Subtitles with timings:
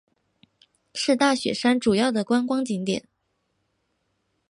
[0.95, 3.03] 是大雪山主要的观光景点。